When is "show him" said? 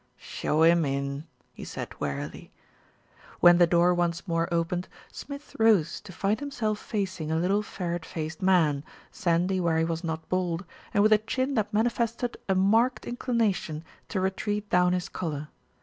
0.17-0.83